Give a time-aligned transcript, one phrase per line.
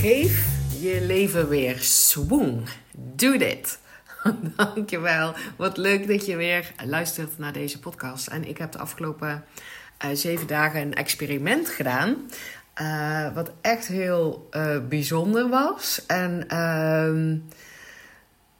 [0.00, 0.46] Geef
[0.80, 2.66] je leven weer swoon.
[2.92, 3.78] Doe dit.
[4.56, 5.34] Dankjewel.
[5.56, 8.26] Wat leuk dat je weer luistert naar deze podcast.
[8.26, 9.44] En ik heb de afgelopen
[10.04, 12.16] uh, zeven dagen een experiment gedaan.
[12.82, 16.06] Uh, wat echt heel uh, bijzonder was.
[16.06, 17.38] En uh,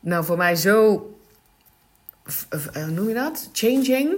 [0.01, 1.11] nou, voor mij zo.
[2.89, 3.49] Noem je dat?
[3.53, 4.17] Changing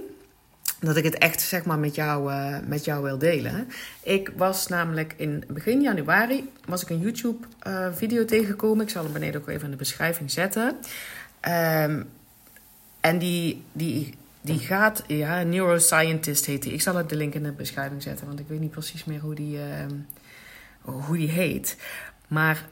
[0.80, 3.68] dat ik het echt zeg maar met jou, uh, met jou wil delen.
[4.02, 8.84] Ik was namelijk in begin januari was ik een YouTube uh, video tegengekomen.
[8.84, 10.76] Ik zal hem beneden ook even in de beschrijving zetten.
[11.48, 12.08] Um,
[13.00, 16.72] en die, die, die gaat, ja, neuroscientist heet die.
[16.72, 19.20] Ik zal het de link in de beschrijving zetten, want ik weet niet precies meer
[19.20, 19.62] hoe die, uh,
[20.82, 21.76] hoe die heet.
[22.28, 22.66] Maar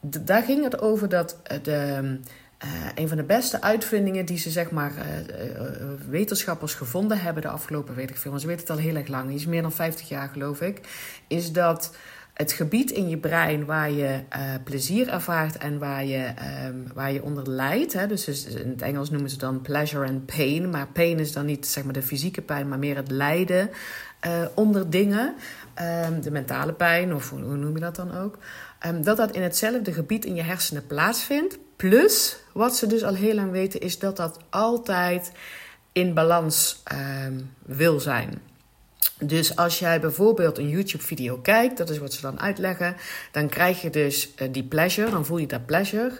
[0.00, 2.18] daar ging het over dat de
[2.64, 5.02] uh, een van de beste uitvindingen die ze, zeg maar, uh,
[5.50, 5.66] uh,
[6.08, 9.08] wetenschappers gevonden hebben de afgelopen, weet ik veel, maar ze weten het al heel erg
[9.08, 10.80] lang, is meer dan 50 jaar geloof ik,
[11.28, 11.94] is dat
[12.34, 14.20] het gebied in je brein waar je
[14.64, 16.32] plezier ervaart en waar je,
[16.66, 20.26] um, waar je onder lijdt, hè, dus in het Engels noemen ze dan pleasure and
[20.26, 23.70] pain, maar pain is dan niet zeg maar de fysieke pijn, maar meer het lijden
[24.54, 25.34] onder dingen,
[26.06, 28.38] um, de mentale pijn of hoe, noem je dat dan ook,
[28.86, 31.58] um, dat dat in hetzelfde gebied in je hersenen plaatsvindt.
[31.80, 35.32] Plus, wat ze dus al heel lang weten, is dat dat altijd
[35.92, 36.82] in balans
[37.26, 38.42] um, wil zijn.
[39.18, 42.96] Dus als jij bijvoorbeeld een YouTube-video kijkt, dat is wat ze dan uitleggen,
[43.32, 46.12] dan krijg je dus uh, die pleasure, dan voel je dat pleasure.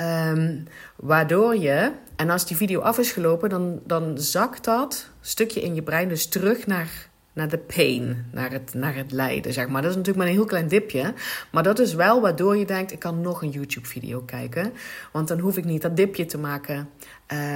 [0.00, 5.62] Um, waardoor je, en als die video af is gelopen, dan, dan zakt dat stukje
[5.62, 9.68] in je brein dus terug naar naar de pain, naar het, naar het lijden, zeg
[9.68, 9.82] maar.
[9.82, 11.14] Dat is natuurlijk maar een heel klein dipje.
[11.50, 14.72] Maar dat is wel waardoor je denkt, ik kan nog een YouTube-video kijken.
[15.12, 16.88] Want dan hoef ik niet dat dipje te maken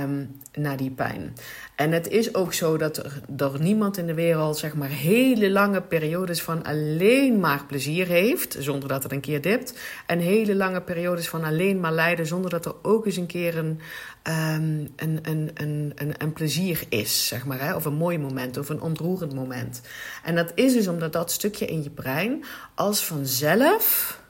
[0.02, 1.34] um, naar die pijn.
[1.76, 5.50] En het is ook zo dat er door niemand in de wereld, zeg maar, hele
[5.50, 9.78] lange periodes van alleen maar plezier heeft, zonder dat het een keer dipt.
[10.06, 13.58] En hele lange periodes van alleen maar lijden, zonder dat er ook eens een keer
[13.58, 13.80] een,
[14.22, 17.60] um, een, een, een, een, plezier is, zeg maar.
[17.60, 17.74] Hè?
[17.74, 19.80] Of een mooi moment, of een ontroerend moment.
[20.24, 24.20] En dat is dus omdat dat stukje in je brein als vanzelf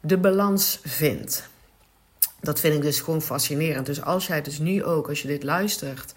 [0.00, 1.50] de balans vindt
[2.42, 3.86] dat vind ik dus gewoon fascinerend.
[3.86, 6.12] Dus als jij dus nu ook, als je dit luistert,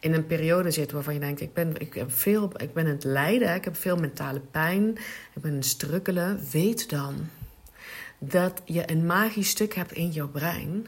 [0.00, 3.04] in een periode zit waarvan je denkt: ik ben, ik heb veel, ik ben het
[3.04, 4.88] lijden, ik heb veel mentale pijn,
[5.34, 7.28] ik ben het strukkelen, weet dan
[8.18, 10.86] dat je een magisch stuk hebt in jouw brein.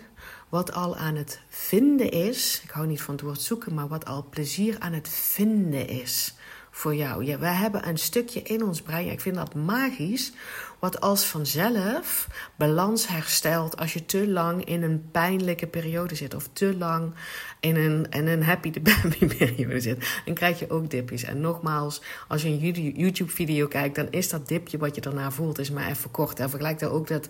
[0.48, 4.06] Wat al aan het vinden is, ik hou niet van het woord zoeken, maar wat
[4.06, 6.34] al plezier aan het vinden is
[6.70, 7.24] voor jou.
[7.24, 10.32] Ja, wij hebben een stukje in ons brein, ik vind dat magisch,
[10.80, 16.48] wat als vanzelf balans herstelt als je te lang in een pijnlijke periode zit of
[16.52, 17.12] te lang
[17.60, 20.22] in een, in een happy the baby periode zit.
[20.24, 21.22] Dan krijg je ook dipjes.
[21.22, 25.58] En nogmaals, als je een YouTube-video kijkt, dan is dat dipje wat je daarna voelt,
[25.58, 26.40] is maar even kort.
[26.40, 27.28] En vergelijk daar ook dat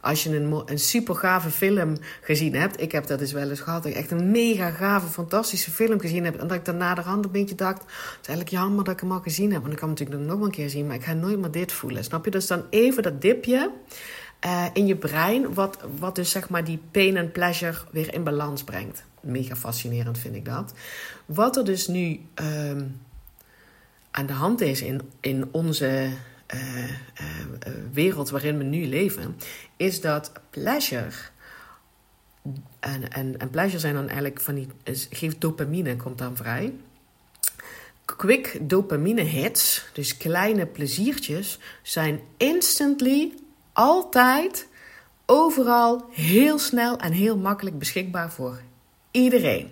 [0.00, 2.80] als je een, een super gave film gezien hebt.
[2.80, 3.82] Ik heb dat dus wel eens gehad.
[3.82, 6.36] Dat ik echt een mega gave, fantastische film gezien heb.
[6.36, 9.00] En dat ik daarna de hand een beetje dacht: het is eigenlijk jammer dat ik
[9.00, 9.60] hem al gezien heb.
[9.60, 11.72] Want ik kan hem natuurlijk nog een keer zien, maar ik ga nooit meer dit
[11.72, 12.04] voelen.
[12.04, 12.30] Snap je?
[12.30, 13.70] Dus dan even dat dipje.
[14.46, 18.24] Uh, in je brein, wat, wat dus zeg maar die pain en pleasure weer in
[18.24, 19.04] balans brengt.
[19.20, 20.74] Mega fascinerend vind ik dat.
[21.26, 22.82] Wat er dus nu uh,
[24.10, 26.08] aan de hand is in, in onze
[26.54, 26.60] uh,
[27.92, 29.36] wereld waarin we nu leven,
[29.76, 31.12] is dat pleasure.
[32.80, 34.68] En, en, en pleasure zijn dan eigenlijk van die.
[35.10, 36.72] geeft dopamine, komt dan vrij
[38.04, 43.32] quick dopamine hits, dus kleine pleziertjes, zijn instantly
[43.72, 44.68] altijd
[45.26, 48.60] overal heel snel en heel makkelijk beschikbaar voor
[49.10, 49.70] iedereen.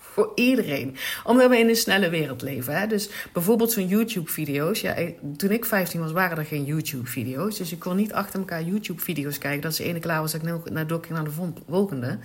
[0.00, 0.96] Voor iedereen.
[1.24, 2.78] Omdat we in een snelle wereld leven.
[2.78, 2.86] Hè?
[2.86, 4.80] Dus bijvoorbeeld zo'n YouTube-video's.
[4.80, 4.96] Ja,
[5.36, 7.56] toen ik 15 was, waren er geen YouTube-video's.
[7.56, 9.60] Dus ik kon niet achter elkaar YouTube-video's kijken.
[9.60, 12.18] Dat ze ene klaar was, dat ik naar naar de volgende.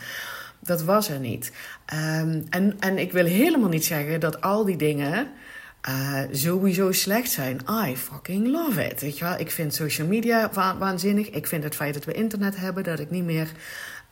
[0.63, 1.51] Dat was er niet.
[1.93, 5.27] Um, en, en ik wil helemaal niet zeggen dat al die dingen
[5.89, 7.59] uh, sowieso slecht zijn.
[7.87, 9.01] I fucking love it.
[9.01, 9.39] Weet je wel?
[9.39, 11.29] Ik vind social media wa waanzinnig.
[11.29, 13.47] Ik vind het feit dat we internet hebben, dat ik niet meer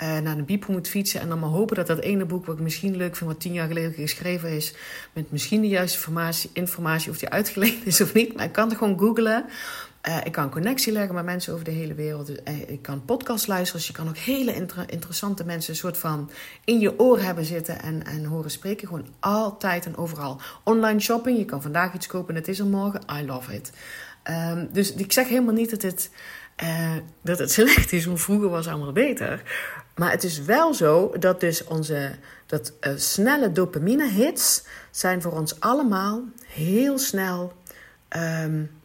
[0.04, 1.22] uh, naar een biep moet fietsen.
[1.22, 3.54] En dan maar hopen dat dat ene boek, wat ik misschien leuk vind, wat tien
[3.54, 4.74] jaar geleden geschreven is,
[5.14, 8.36] met misschien de juiste informatie, informatie of die uitgeleend is of niet.
[8.36, 9.46] Maar ik kan het gewoon googlen.
[10.08, 12.30] Uh, ik kan connectie leggen met mensen over de hele wereld.
[12.30, 13.78] Uh, ik kan podcast luisteren.
[13.78, 16.30] Dus je kan ook hele inter interessante mensen een soort van
[16.64, 18.88] in je oor hebben zitten en, en horen spreken.
[18.88, 20.42] Gewoon altijd en overal.
[20.64, 21.38] Online shopping.
[21.38, 23.02] Je kan vandaag iets kopen en het is er morgen.
[23.20, 23.72] I love it.
[24.24, 26.10] Um, dus ik zeg helemaal niet dat het,
[26.64, 28.06] uh, dat het slecht is.
[28.06, 29.42] Want vroeger was het allemaal beter.
[29.96, 32.12] Maar het is wel zo dat dus onze
[32.46, 37.54] dat, snelle dopamine hits zijn voor ons allemaal heel snel...
[38.18, 38.79] Um,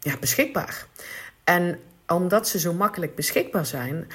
[0.00, 0.86] ja, beschikbaar.
[1.44, 4.06] En omdat ze zo makkelijk beschikbaar zijn,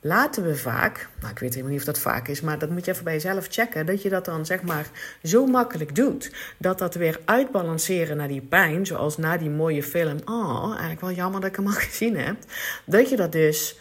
[0.00, 2.84] laten we vaak, nou ik weet helemaal niet of dat vaak is, maar dat moet
[2.84, 4.86] je even bij jezelf checken, dat je dat dan zeg maar
[5.22, 6.32] zo makkelijk doet.
[6.58, 11.12] Dat dat weer uitbalanceren naar die pijn, zoals na die mooie film, oh, eigenlijk wel
[11.12, 12.36] jammer dat ik hem al gezien heb.
[12.84, 13.78] Dat je dat dus,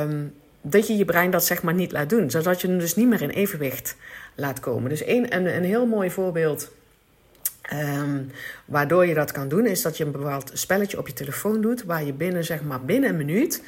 [0.00, 2.94] um, dat je je brein dat zeg maar niet laat doen, zodat je hem dus
[2.94, 3.96] niet meer in evenwicht
[4.34, 4.88] laat komen.
[4.88, 6.70] Dus een, een, een heel mooi voorbeeld
[7.72, 8.30] Um,
[8.64, 11.84] waardoor je dat kan doen, is dat je een bepaald spelletje op je telefoon doet,
[11.84, 13.62] waar je binnen, zeg maar, binnen een minuut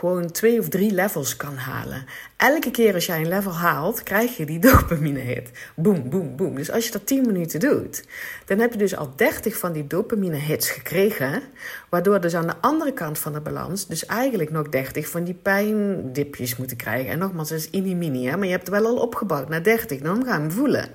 [0.00, 2.04] gewoon twee of drie levels kan halen.
[2.36, 5.50] Elke keer als jij een level haalt, krijg je die dopamine hit.
[5.76, 6.54] Boom, boom, boom.
[6.54, 8.04] Dus als je dat 10 minuten doet,
[8.44, 11.42] dan heb je dus al 30 van die dopamine hits gekregen.
[11.88, 15.34] Waardoor dus aan de andere kant van de balans, dus eigenlijk nog 30 van die
[15.34, 17.12] pijndipjes moeten krijgen.
[17.12, 18.36] En nogmaals, dat is in mini, hè?
[18.36, 20.00] maar je hebt het wel al opgebouwd naar 30.
[20.00, 20.88] Dan ga je hem voelen.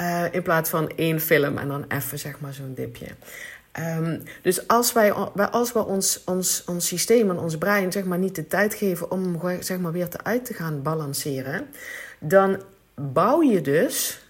[0.00, 3.06] Uh, in plaats van één film en dan even zeg maar zo'n dipje.
[3.78, 8.18] Um, dus als wij, als we ons, ons, ons systeem en ons brein zeg maar,
[8.18, 11.66] niet de tijd geven om zeg maar, weer te uit te gaan balanceren,
[12.18, 12.62] dan
[12.94, 14.20] bouw je dus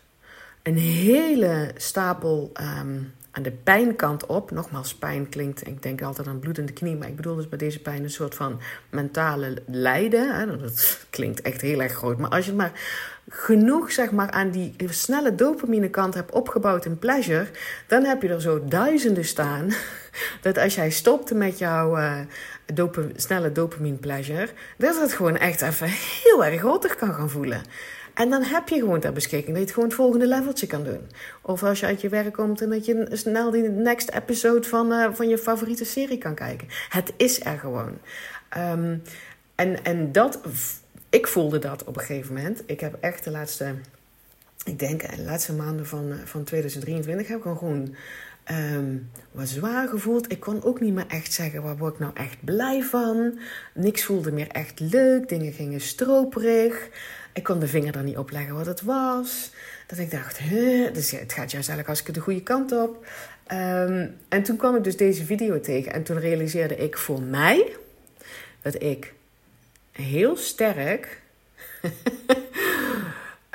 [0.62, 4.50] een hele stapel um, aan de pijnkant op.
[4.50, 7.80] Nogmaals, pijn klinkt, ik denk altijd aan bloedende knie, maar ik bedoel dus bij deze
[7.80, 8.60] pijn een soort van
[8.90, 10.34] mentale lijden.
[10.34, 10.56] Hè?
[10.56, 12.72] Dat klinkt echt heel erg groot, maar als je maar
[13.28, 17.46] genoeg zeg maar, aan die snelle dopamine kant hebt opgebouwd in pleasure,
[17.86, 19.70] dan heb je er zo duizenden staan.
[20.42, 22.20] Dat als jij stopte met jouw uh,
[23.16, 25.86] snelle dopamine pleasure, dat het gewoon echt even
[26.22, 27.62] heel erg rottig kan gaan voelen.
[28.14, 30.84] En dan heb je gewoon ter beschikking dat je het gewoon het volgende leveltje kan
[30.84, 31.00] doen.
[31.42, 34.92] Of als je uit je werk komt en dat je snel die next episode van,
[34.92, 36.68] uh, van je favoriete serie kan kijken.
[36.88, 37.98] Het is er gewoon.
[38.56, 39.02] Um,
[39.54, 40.40] en, en dat
[41.10, 42.62] ik voelde dat op een gegeven moment.
[42.66, 43.74] Ik heb echt de laatste,
[44.64, 47.94] ik denk de laatste maanden van, eh, van 2023 heb ik gewoon
[48.50, 50.32] um, wat zwaar gevoeld.
[50.32, 53.38] Ik kon ook niet meer echt zeggen waar word ik nou echt blij van.
[53.74, 55.28] Niks voelde meer echt leuk.
[55.28, 56.88] Dingen gingen stroperig.
[57.32, 59.52] Ik kon de vinger er niet op leggen wat het was.
[59.86, 60.38] Dat ik dacht,
[60.92, 63.06] dus het gaat juist eigenlijk als ik de goede kant op.
[63.52, 65.92] Um, en toen kwam ik dus deze video tegen.
[65.92, 67.76] En toen realiseerde ik voor mij
[68.62, 69.12] dat ik
[69.92, 71.20] heel sterk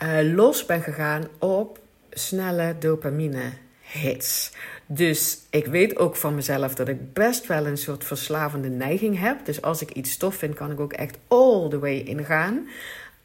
[0.03, 1.79] uh, los ben gegaan op
[2.09, 3.51] snelle dopamine
[3.81, 4.51] hits.
[4.85, 9.45] Dus ik weet ook van mezelf dat ik best wel een soort verslavende neiging heb.
[9.45, 12.67] Dus als ik iets tof vind, kan ik ook echt all the way ingaan.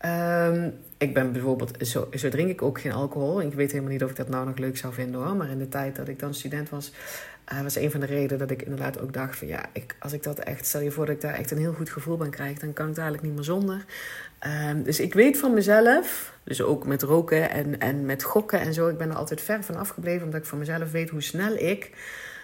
[0.07, 3.43] Um, ik ben bijvoorbeeld, zo, zo drink ik ook geen alcohol.
[3.43, 5.37] Ik weet helemaal niet of ik dat nou nog leuk zou vinden hoor.
[5.37, 6.93] Maar in de tijd dat ik dan student was,
[7.53, 10.13] uh, was een van de redenen dat ik inderdaad ook dacht van ja, ik, als
[10.13, 12.29] ik dat echt, stel je voor dat ik daar echt een heel goed gevoel bij
[12.29, 13.85] krijg, dan kan ik eigenlijk niet meer zonder.
[14.71, 18.75] Um, dus ik weet van mezelf, dus ook met roken en, en met gokken en
[18.75, 21.57] zo, ik ben er altijd ver van afgebleven, omdat ik van mezelf weet hoe snel
[21.57, 21.91] ik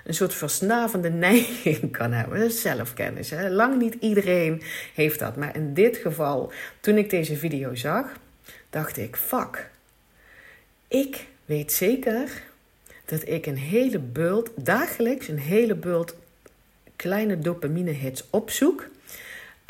[0.06, 2.50] een soort versnavende neiging kan hebben.
[2.50, 3.30] Zelfkennis.
[3.30, 3.50] Hè?
[3.50, 4.62] Lang niet iedereen
[4.94, 5.36] heeft dat.
[5.36, 8.12] Maar in dit geval, toen ik deze video zag,
[8.70, 9.70] dacht ik: fuck.
[10.88, 12.42] Ik weet zeker
[13.04, 16.16] dat ik een hele bult, dagelijks een hele bult
[16.96, 18.88] kleine dopamine hits opzoek.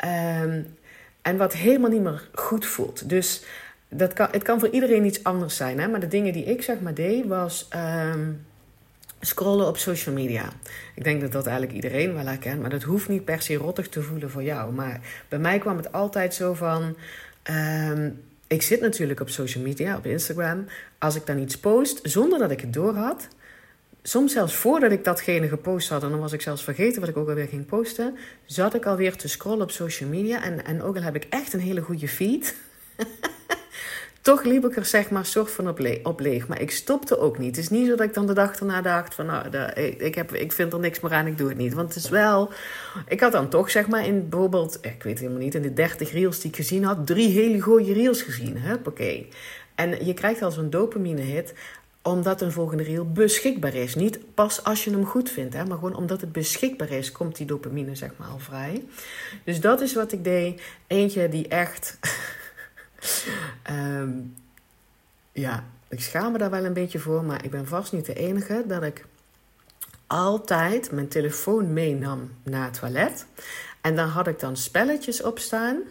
[0.05, 0.75] Um,
[1.21, 3.09] en wat helemaal niet meer goed voelt.
[3.09, 3.43] Dus
[3.89, 5.79] dat kan, het kan voor iedereen iets anders zijn.
[5.79, 5.87] Hè?
[5.87, 8.45] Maar de dingen die ik zeg maar deed was um,
[9.27, 10.49] scrollen op social media.
[10.95, 12.61] Ik denk dat dat eigenlijk iedereen wel herkent.
[12.61, 14.73] Maar dat hoeft niet per se rottig te voelen voor jou.
[14.73, 16.95] Maar bij mij kwam het altijd zo van...
[17.51, 20.65] Um, ik zit natuurlijk op social media, op Instagram.
[20.97, 23.27] Als ik dan iets post, zonder dat ik het door had,
[24.01, 27.17] soms zelfs voordat ik datgene gepost had, en dan was ik zelfs vergeten wat ik
[27.17, 30.43] ook alweer ging posten, zat ik alweer te scrollen op social media.
[30.43, 32.55] En, en ook al heb ik echt een hele goede feed,
[34.27, 36.47] toch liep ik er zeg maar soort van op, le op, leeg.
[36.47, 37.55] Maar ik stopte ook niet.
[37.55, 39.47] Het is niet zo dat ik dan de dag erna dacht van nou,
[39.97, 41.73] ik, heb, ik vind er niks meer aan, ik doe het niet.
[41.73, 42.51] Want het is wel,
[43.07, 46.11] ik had dan toch zeg maar in bijvoorbeeld, ik weet helemaal niet, in de 30
[46.11, 48.57] reels die ik gezien had, drie hele goede reels gezien.
[48.85, 49.23] Oké.
[49.75, 51.53] En je krijgt al zo'n dopamine hit
[52.01, 53.95] omdat een volgende reel beschikbaar is.
[53.95, 57.35] Niet pas als je hem goed vindt, hè, maar gewoon omdat het beschikbaar is, komt
[57.35, 58.83] die dopamine zeg maar al vrij.
[59.43, 60.61] Dus dat is wat ik deed.
[60.87, 61.97] Eentje die echt.
[63.71, 64.35] um,
[65.31, 68.13] ja, ik schaam me daar wel een beetje voor, maar ik ben vast niet de
[68.13, 69.05] enige dat ik
[70.07, 73.25] altijd mijn telefoon meenam naar het toilet.
[73.81, 75.81] En dan had ik dan spelletjes op staan.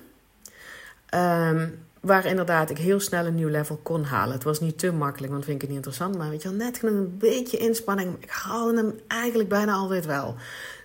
[1.14, 4.34] Um, waar inderdaad ik heel snel een nieuw level kon halen.
[4.34, 6.18] Het was niet te makkelijk, want vind ik het niet interessant.
[6.18, 8.16] Maar weet je wel, net genoeg een beetje inspanning.
[8.22, 10.34] Ik haalde hem eigenlijk bijna altijd wel.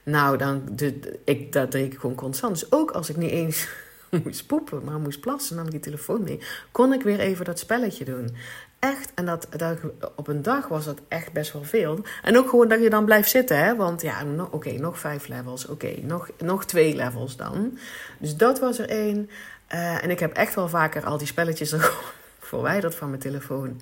[0.04, 0.80] Nou, dan,
[1.24, 2.60] ik, dat deed ik gewoon constant.
[2.60, 3.68] Dus ook als ik niet eens
[4.24, 6.40] moest poepen, maar moest plassen, nam ik die telefoon mee.
[6.72, 8.36] Kon ik weer even dat spelletje doen.
[8.80, 9.78] echt, en dat, dat,
[10.16, 12.00] op een dag was dat echt best wel veel.
[12.24, 13.76] En ook gewoon dat je dan blijft zitten, hè?
[13.76, 15.68] Want ja, oké, nog vijf levels.
[15.68, 17.78] Oké, nog, nog twee levels dan.
[18.18, 19.30] Dus dat was er één.
[19.74, 21.94] Uh, en ik heb echt wel vaker al die spelletjes er
[22.40, 23.82] verwijderd van mijn telefoon.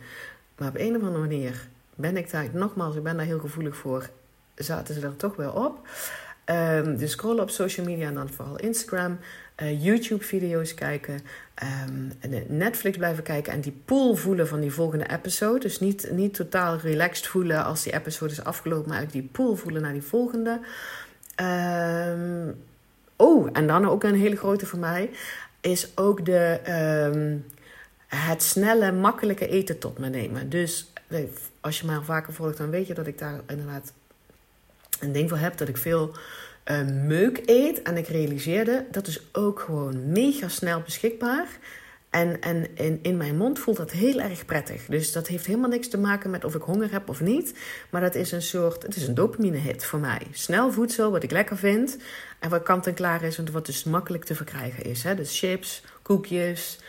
[0.57, 3.75] Maar op een of andere manier ben ik daar, nogmaals, ik ben daar heel gevoelig
[3.75, 4.09] voor,
[4.55, 5.87] zaten ze er toch wel op.
[6.45, 9.19] Um, dus scrollen op social media en dan vooral Instagram.
[9.61, 11.19] Uh, YouTube-video's kijken.
[11.87, 12.11] Um,
[12.47, 15.59] Netflix blijven kijken en die pool voelen van die volgende episode.
[15.59, 19.55] Dus niet, niet totaal relaxed voelen als die episode is afgelopen, maar eigenlijk die pool
[19.55, 20.59] voelen naar die volgende.
[21.41, 22.55] Um,
[23.15, 25.09] oh, en dan ook een hele grote voor mij
[25.61, 26.59] is ook de,
[28.07, 30.49] het snelle, makkelijke eten tot me nemen.
[30.49, 30.91] Dus
[31.59, 33.93] als je mij al vaker volgt, dan weet je dat ik daar inderdaad
[34.99, 36.15] een ding voor heb dat ik veel
[36.71, 37.81] uh, meuk eet.
[37.81, 41.47] En ik realiseerde, dat is ook gewoon mega snel beschikbaar.
[42.09, 44.85] En, en in, in mijn mond voelt dat heel erg prettig.
[44.85, 47.53] Dus dat heeft helemaal niks te maken met of ik honger heb of niet.
[47.89, 50.21] Maar dat is een soort, het is een dopamine hit voor mij.
[50.31, 51.97] Snel voedsel, wat ik lekker vind.
[52.39, 55.03] En wat kant en klaar is en wat dus makkelijk te verkrijgen is.
[55.03, 55.15] Hè?
[55.15, 56.79] Dus chips, koekjes,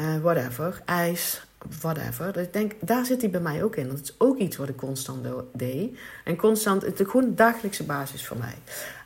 [0.00, 1.42] uh, whatever, ijs,
[1.80, 2.32] whatever.
[2.32, 3.88] Dus ik denk, daar zit hij bij mij ook in.
[3.88, 5.98] Dat is ook iets wat ik constant deed.
[6.24, 8.54] En constant, het is gewoon dagelijkse basis voor mij.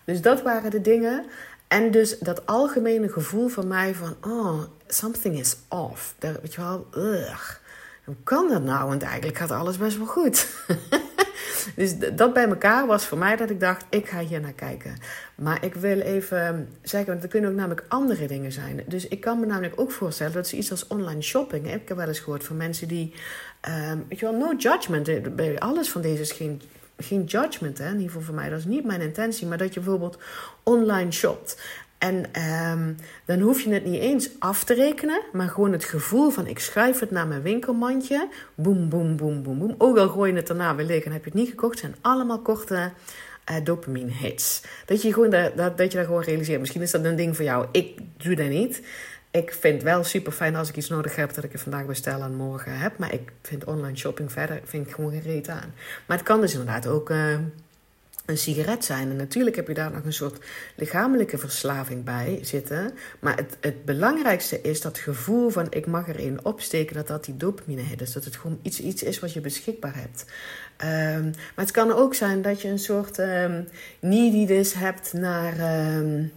[0.04, 1.24] Dus dat waren de dingen.
[1.68, 6.14] En dus dat algemene gevoel van mij van, oh, something is off.
[6.18, 7.62] Daar, weet je wel, ugh.
[8.04, 8.88] Hoe kan dat nou?
[8.88, 10.46] Want eigenlijk gaat alles best wel goed.
[11.76, 14.96] dus dat bij elkaar was voor mij dat ik dacht, ik ga hier naar kijken.
[15.34, 18.82] Maar ik wil even zeggen, want er kunnen ook namelijk andere dingen zijn.
[18.86, 21.72] Dus ik kan me namelijk ook voorstellen dat ze iets als online shopping.
[21.72, 23.14] Ik heb wel eens gehoord van mensen die,
[23.68, 25.36] um, weet je wel, no judgment.
[25.36, 26.60] Bij alles van deze is geen
[26.96, 27.86] geen judgment, hè?
[27.86, 30.18] in ieder geval voor mij, dat is niet mijn intentie, maar dat je bijvoorbeeld
[30.62, 31.56] online shopt.
[31.98, 36.30] En um, dan hoef je het niet eens af te rekenen, maar gewoon het gevoel
[36.30, 38.28] van ik schrijf het naar mijn winkelmandje.
[38.54, 39.74] Boem, boem, boem, boem, boem.
[39.78, 41.94] Ook al gooi je het daarna weer leeg en heb je het niet gekocht, zijn
[42.00, 42.92] allemaal korte
[43.50, 44.62] uh, dopamine hits.
[44.86, 46.60] Dat je, gewoon dat, dat, dat je dat gewoon realiseert.
[46.60, 47.66] Misschien is dat een ding voor jou.
[47.72, 48.82] Ik doe dat niet
[49.34, 52.22] ik vind wel super fijn als ik iets nodig heb dat ik het vandaag bestel
[52.22, 52.98] en morgen heb.
[52.98, 55.74] Maar ik vind online shopping verder vind ik gewoon geen reet aan.
[56.06, 57.38] Maar het kan dus inderdaad ook uh,
[58.24, 59.10] een sigaret zijn.
[59.10, 60.44] En natuurlijk heb je daar nog een soort
[60.76, 62.92] lichamelijke verslaving bij zitten.
[63.20, 67.36] Maar het, het belangrijkste is dat gevoel van ik mag er opsteken, dat dat die
[67.36, 67.96] dopamine is.
[67.96, 70.24] Dus dat het gewoon iets, iets is wat je beschikbaar hebt.
[70.78, 71.24] Um,
[71.54, 73.68] maar het kan ook zijn dat je een soort um,
[74.00, 75.86] neediness hebt naar.
[75.96, 76.32] Um,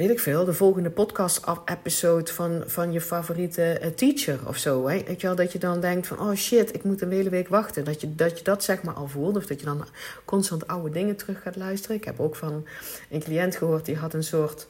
[0.00, 4.88] weet ik veel, de volgende podcast-episode van, van je favoriete uh, teacher of zo.
[4.88, 5.02] Hè?
[5.06, 7.48] Weet je wel, dat je dan denkt van, oh shit, ik moet een hele week
[7.48, 7.84] wachten.
[7.84, 9.36] Dat je, dat je dat zeg maar al voelt.
[9.36, 9.84] Of dat je dan
[10.24, 11.96] constant oude dingen terug gaat luisteren.
[11.96, 12.66] Ik heb ook van
[13.10, 14.66] een cliënt gehoord, die had een soort...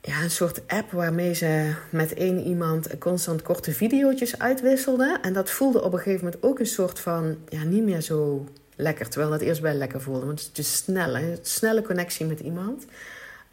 [0.00, 5.18] Ja, een soort app waarmee ze met één iemand constant korte video's uitwisselde.
[5.22, 8.46] En dat voelde op een gegeven moment ook een soort van, ja, niet meer zo
[8.76, 9.08] lekker.
[9.08, 10.26] Terwijl dat eerst wel lekker voelde.
[10.26, 11.34] Want het is snel, hè?
[11.42, 12.84] snelle connectie met iemand.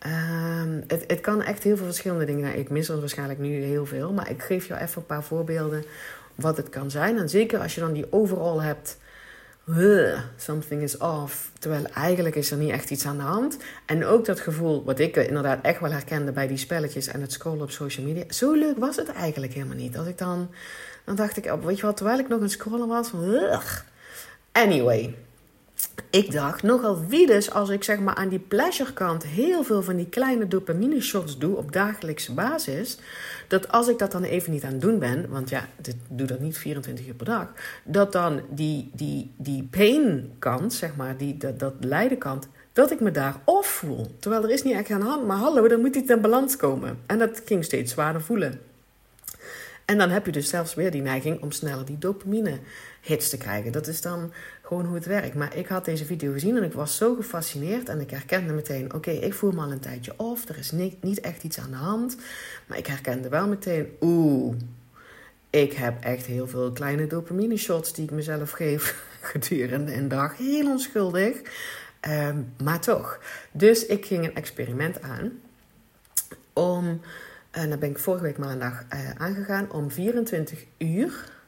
[0.06, 2.44] Um, het, het kan echt heel veel verschillende dingen.
[2.44, 4.14] Nou, ik mis er waarschijnlijk nu heel veel.
[4.14, 5.84] Maar ik geef jou even een paar voorbeelden
[6.36, 7.18] wat het kan zijn.
[7.18, 8.98] En zeker als je dan die overal hebt.
[10.38, 11.52] something is off.
[11.60, 13.58] Terwijl eigenlijk is er niet echt iets aan de hand.
[13.86, 17.32] En ook dat gevoel, wat ik inderdaad echt wel herkende bij die spelletjes en het
[17.32, 18.24] scrollen op social media.
[18.28, 19.98] Zo leuk was het eigenlijk helemaal niet.
[19.98, 20.50] Als ik dan,
[21.06, 23.12] dan dacht ik, oh, weet je wat, terwijl ik nog het scrollen was.
[24.52, 25.16] Anyway,
[26.12, 29.84] ik dacht nogal wie dus als ik zeg maar aan die pleasure kant heel veel
[29.84, 32.98] van die kleine dopamine shots doe op dagelijkse basis.
[33.48, 36.28] Dat als ik dat dan even niet aan het doen ben, want ja, ik doe
[36.28, 37.48] dat niet 24 uur per dag.
[37.84, 42.92] Dat dan die, die, die pain kant, zeg maar, die, dat, dat lijden kant, dat
[42.92, 44.16] ik me daar off voel.
[44.20, 46.98] Terwijl er is niet echt aan hand, maar hallo, dan moet iets in balans komen.
[47.06, 48.62] En dat ging steeds zwaarder voelen.
[49.86, 52.60] En dan heb je dus zelfs weer die neiging om sneller die dopamine
[53.02, 53.72] hits te krijgen.
[53.72, 54.32] Dat is dan
[54.72, 55.36] gewoon hoe het werkt.
[55.36, 57.90] Maar ik had deze video gezien en ik was zo gefascineerd.
[57.90, 60.50] En ik herkende meteen, oké, ik voel me al een tijdje off.
[60.50, 62.18] Er is niet, echt iets aan de hand.
[62.66, 64.56] Maar ik herkende wel meteen, oeh,
[65.50, 70.38] ik heb echt heel veel kleine dopamine shots die ik mezelf geef gedurende een dag.
[70.38, 71.42] Heel onschuldig.
[72.00, 73.20] Ehm, maar toch.
[73.52, 75.32] Dus ik ging een experiment aan
[76.54, 77.02] om,
[77.52, 81.40] en daar ben ik vorige week maandag uh, aangegaan, om 24 uur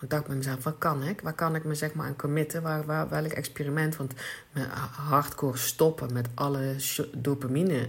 [0.00, 1.20] ik dacht bij mezelf, wat kan ik?
[1.20, 2.62] Waar kan ik me zeg maar aan committen?
[2.62, 3.96] Waar, waar, welk experiment?
[3.96, 4.12] Want
[4.52, 6.74] met hardcore stoppen met alle
[7.12, 7.88] dopamine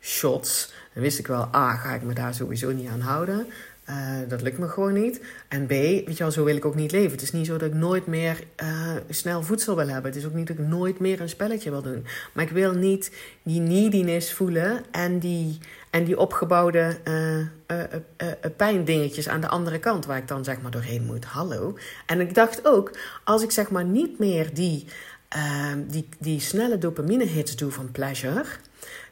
[0.00, 3.46] shots, dan wist ik wel, ah, ga ik me daar sowieso niet aan houden.
[3.90, 5.20] Uh, dat lukt me gewoon niet.
[5.48, 7.10] En B, weet je wel, zo wil ik ook niet leven.
[7.10, 10.10] Het is niet zo dat ik nooit meer uh, snel voedsel wil hebben.
[10.10, 12.06] Het is ook niet dat ik nooit meer een spelletje wil doen.
[12.32, 13.12] Maar ik wil niet
[13.42, 15.58] die neediness voelen en die,
[15.90, 17.86] en die opgebouwde uh,
[18.56, 21.24] pijndingetjes aan de andere kant, waar ik dan zeg maar doorheen moet.
[21.24, 21.78] Hallo.
[22.06, 22.90] En ik dacht ook,
[23.24, 24.86] als ik zeg maar niet meer die,
[25.86, 28.44] die, die snelle dopamine hits doe van pleasure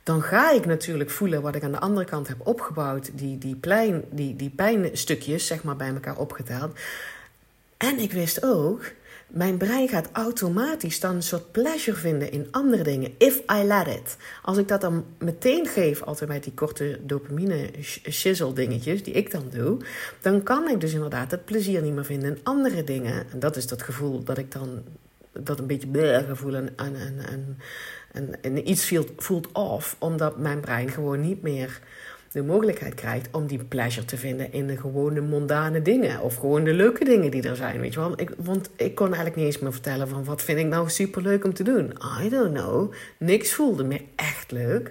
[0.04, 3.11] dan ga ik natuurlijk voelen wat ik aan de andere kant heb opgebouwd.
[3.14, 6.78] Die, die, plein, die, die pijnstukjes, zeg maar, bij elkaar opgeteld.
[7.76, 8.92] En ik wist ook,
[9.26, 13.14] mijn brein gaat automatisch dan een soort pleasure vinden in andere dingen.
[13.18, 14.16] If I let it.
[14.42, 17.70] Als ik dat dan meteen geef, altijd bij die korte dopamine
[18.11, 19.78] shizzle dingetjes, die ik dan doe,
[20.20, 23.26] dan kan ik dus inderdaad het plezier niet meer vinden in andere dingen.
[23.32, 24.82] En dat is dat gevoel dat ik dan
[25.32, 26.96] dat een beetje bleh gevoel en, en,
[27.28, 27.58] en,
[28.14, 31.80] en, en iets voelt, voelt off, omdat mijn brein gewoon niet meer
[32.33, 36.21] de mogelijkheid krijgt om die pleasure te vinden in de gewone mondane dingen.
[36.21, 38.21] Of gewoon de leuke dingen die er zijn, weet je wel.
[38.21, 41.23] Ik, want ik kon eigenlijk niet eens meer vertellen van wat vind ik nou super
[41.23, 41.92] leuk om te doen.
[42.25, 42.92] I don't know.
[43.18, 44.90] Niks voelde meer echt leuk.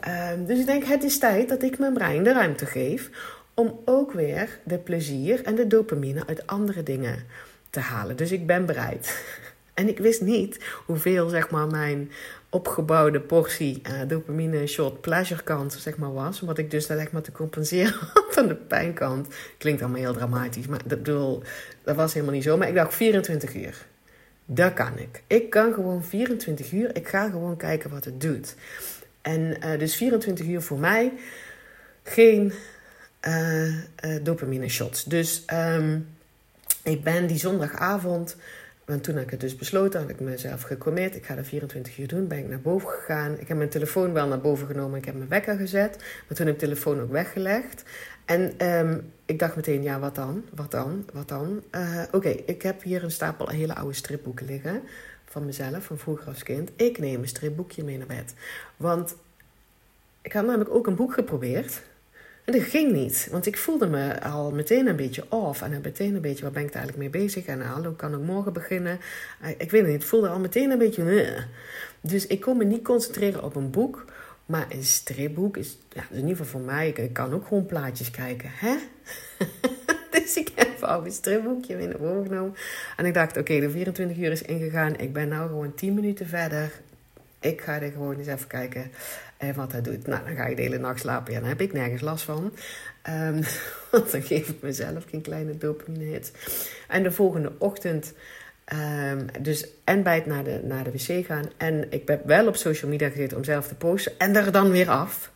[0.00, 3.10] Ehm, dus ik denk, het is tijd dat ik mijn brein de ruimte geef
[3.54, 7.24] om ook weer de plezier en de dopamine uit andere dingen
[7.70, 8.16] te halen.
[8.16, 9.14] Dus ik ben bereid.
[9.74, 12.10] En ik wist niet hoeveel zeg maar, mijn
[12.56, 16.40] opgebouwde portie uh, dopamine shot pleasure kant zeg maar, was.
[16.40, 19.28] Wat ik dus zeg maar, te compenseren had aan de pijnkant.
[19.58, 21.42] Klinkt allemaal heel dramatisch, maar dat, bedoel,
[21.84, 22.56] dat was helemaal niet zo.
[22.56, 23.86] Maar ik dacht 24 uur.
[24.44, 25.22] Dat kan ik.
[25.26, 26.96] Ik kan gewoon 24 uur.
[26.96, 28.54] Ik ga gewoon kijken wat het doet.
[29.20, 31.12] En uh, dus 24 uur voor mij
[32.02, 32.52] geen
[33.28, 33.74] uh,
[34.22, 35.04] dopamine shots.
[35.04, 36.08] Dus um,
[36.82, 38.36] ik ben die zondagavond
[38.86, 41.16] en toen heb ik het dus besloten, had ik mezelf gecommit.
[41.16, 42.28] Ik ga er 24 uur doen.
[42.28, 43.38] Ben ik naar boven gegaan.
[43.38, 44.98] Ik heb mijn telefoon wel naar boven genomen.
[44.98, 45.96] Ik heb mijn wekker gezet.
[45.96, 47.82] Maar toen heb ik de telefoon ook weggelegd.
[48.24, 50.44] En um, ik dacht meteen, ja, wat dan?
[50.54, 51.04] Wat dan?
[51.12, 51.62] Wat dan?
[51.74, 54.82] Uh, Oké, ik heb hier een stapel hele oude stripboeken liggen.
[55.24, 56.70] Van mezelf, van vroeger als kind.
[56.76, 58.34] Ik neem een stripboekje mee naar bed.
[58.76, 59.16] Want
[60.22, 61.82] ik had namelijk ook een boek geprobeerd.
[62.46, 65.62] En dat ging niet, want ik voelde me al meteen een beetje off.
[65.62, 67.44] En meteen een beetje, waar ben ik eigenlijk mee bezig?
[67.44, 68.98] En hallo, kan ik morgen beginnen?
[69.40, 71.44] Eh, ik weet het niet, het voelde al meteen een beetje...
[72.00, 74.04] Dus ik kon me niet concentreren op een boek.
[74.46, 78.10] Maar een stripboek is, ja, in ieder geval voor mij, ik, kan ook gewoon plaatjes
[78.10, 78.50] kijken.
[78.52, 78.76] Hè?
[80.20, 82.54] dus ik heb al een stripboekje naar boven genomen.
[82.96, 84.98] En ik dacht, oké, de 24 uur is ingegaan.
[84.98, 86.72] Ik ben nou gewoon 10 minuten verder.
[87.46, 88.90] Ik ga er gewoon eens even kijken
[89.36, 90.06] en wat hij doet.
[90.06, 91.32] Nou, dan ga je de hele nacht slapen.
[91.32, 92.52] Ja, dan heb ik nergens last van.
[93.10, 93.40] Um,
[93.90, 96.30] want dan geef ik mezelf geen kleine dopamine hits.
[96.88, 98.12] En de volgende ochtend...
[99.10, 101.50] Um, dus en bij het naar de, naar de wc gaan.
[101.56, 104.12] En ik ben wel op social media gezeten om zelf te posten.
[104.18, 105.32] En er dan weer af.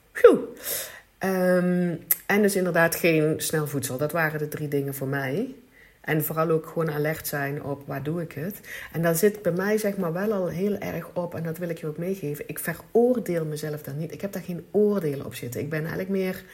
[1.25, 3.99] Um, en dus inderdaad geen snel voedsel.
[3.99, 5.55] Dat waren de drie dingen voor mij.
[6.01, 8.61] En vooral ook gewoon alert zijn op waar doe ik het.
[8.93, 11.69] En dan zit bij mij zeg maar wel al heel erg op, en dat wil
[11.69, 12.45] ik je ook meegeven.
[12.49, 14.13] Ik veroordeel mezelf dan niet.
[14.13, 15.61] Ik heb daar geen oordelen op zitten.
[15.61, 16.45] Ik ben eigenlijk meer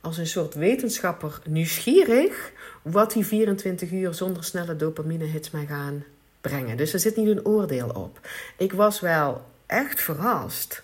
[0.00, 6.04] als een soort wetenschapper nieuwsgierig wat die 24 uur zonder snelle dopamine hits mij gaan
[6.40, 6.76] brengen.
[6.76, 8.20] Dus er zit niet een oordeel op.
[8.56, 10.82] Ik was wel echt verrast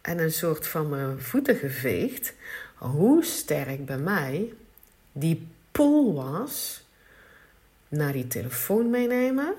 [0.00, 2.34] en een soort van mijn voeten geveegd
[2.74, 4.52] hoe sterk bij mij
[5.12, 6.82] die pull was
[7.88, 9.54] naar die telefoon meenemen,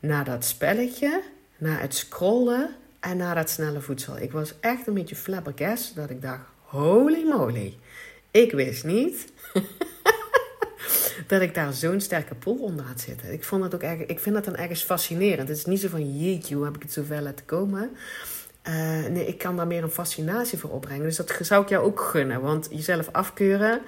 [0.00, 1.22] naar dat spelletje,
[1.56, 4.18] naar het scrollen en naar dat snelle voedsel.
[4.18, 7.78] Ik was echt een beetje flabbergast dat ik dacht, holy moly,
[8.30, 9.32] ik wist niet
[11.26, 13.32] dat ik daar zo'n sterke pool onder had zitten.
[13.32, 15.48] Ik, vond het ook erg, ik vind dat dan ergens fascinerend.
[15.48, 17.90] Het is niet zo van, jeetje, hoe heb ik het zo ver laten komen?
[18.68, 21.04] Uh, nee, ik kan daar meer een fascinatie voor opbrengen.
[21.04, 22.40] Dus dat zou ik jou ook gunnen.
[22.40, 23.80] Want jezelf afkeuren,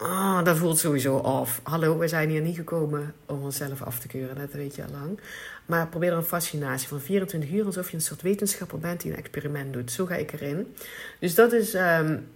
[0.00, 1.60] Oh, dat voelt sowieso af.
[1.62, 4.90] Hallo, we zijn hier niet gekomen om onszelf af te keuren, dat weet je al
[4.90, 5.20] lang.
[5.66, 9.12] Maar probeer er een fascinatie van 24 uur, alsof je een soort wetenschapper bent die
[9.12, 9.92] een experiment doet.
[9.92, 10.74] Zo ga ik erin.
[11.18, 12.28] Dus dat is um,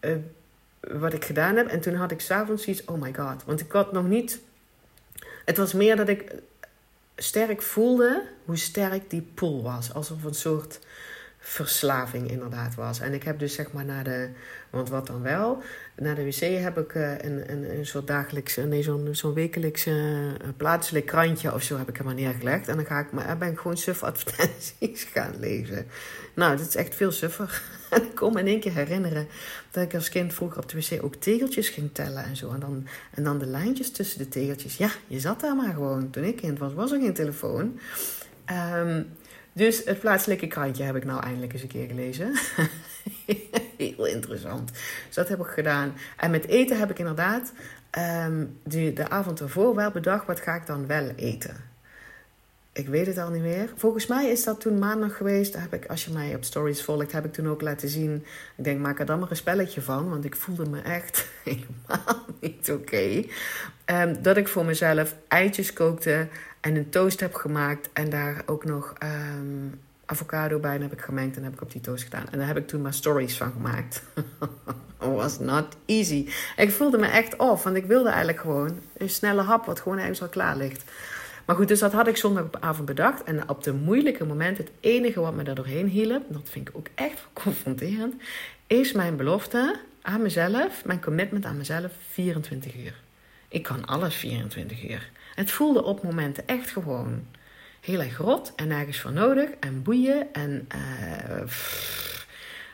[0.00, 0.16] uh,
[0.80, 1.66] wat ik gedaan heb.
[1.66, 3.44] En toen had ik s'avonds iets, oh my god.
[3.44, 4.40] Want ik had nog niet.
[5.44, 6.34] Het was meer dat ik
[7.16, 9.92] sterk voelde hoe sterk die pool was.
[9.92, 10.78] Alsof een soort
[11.46, 13.00] verslaving inderdaad was.
[13.00, 14.28] En ik heb dus zeg maar naar de,
[14.70, 15.62] want wat dan wel,
[15.96, 19.86] naar de wc heb ik uh, een, een, een soort dagelijks, nee, zo'n zo'n wekelijks
[19.86, 22.68] uh, plaatselijk krantje of zo heb ik helemaal neergelegd.
[22.68, 25.86] En dan ga ik, maar ben ik gewoon suf advertenties gaan lezen.
[26.34, 27.62] Nou, dat is echt veel suffer.
[27.90, 29.26] En ik kon me in één keer herinneren
[29.70, 32.50] dat ik als kind vroeger op de wc ook tegeltjes ging tellen en zo.
[32.50, 34.76] En dan, en dan de lijntjes tussen de tegeltjes.
[34.76, 36.10] Ja, je zat daar maar gewoon.
[36.10, 37.78] Toen ik kind was, was er geen telefoon.
[38.76, 39.06] Um,
[39.54, 42.32] dus het plaatselijke krantje heb ik nou eindelijk eens een keer gelezen.
[43.76, 44.72] heel interessant.
[45.06, 45.94] Dus dat heb ik gedaan.
[46.16, 47.52] En met eten heb ik inderdaad
[48.26, 51.72] um, de, de avond ervoor wel bedacht, wat ga ik dan wel eten?
[52.72, 53.72] Ik weet het al niet meer.
[53.76, 55.56] Volgens mij is dat toen maandag geweest.
[55.56, 58.24] Heb ik, als je mij op stories volgt, heb ik toen ook laten zien.
[58.56, 60.08] Ik denk, maak er dan maar een spelletje van.
[60.08, 63.24] Want ik voelde me echt helemaal niet oké.
[63.84, 66.28] Ehm, dat ik voor mezelf eitjes kookte
[66.64, 67.88] en een toast heb gemaakt.
[67.92, 71.36] En daar ook nog um, avocado bij heb ik gemengd.
[71.36, 72.26] En heb ik op die toast gedaan.
[72.30, 74.02] En daar heb ik toen maar stories van gemaakt.
[74.98, 76.28] was not easy.
[76.56, 77.62] Ik voelde me echt off.
[77.62, 79.64] Want ik wilde eigenlijk gewoon een snelle hap.
[79.64, 80.84] Wat gewoon ergens al klaar ligt.
[81.44, 83.22] Maar goed, dus dat had ik zondagavond bedacht.
[83.22, 86.76] En op de moeilijke momenten, het enige wat me daar doorheen hielp, dat vind ik
[86.76, 88.14] ook echt confronterend,
[88.66, 92.94] is mijn belofte aan mezelf, mijn commitment aan mezelf, 24 uur.
[93.48, 95.10] Ik kan alles 24 uur.
[95.34, 97.26] Het voelde op momenten echt gewoon
[97.80, 101.48] heel erg rot en nergens voor nodig en boeien en uh,